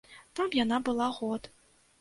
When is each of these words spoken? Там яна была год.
Там 0.39 0.49
яна 0.63 0.81
была 0.89 1.11
год. 1.21 1.55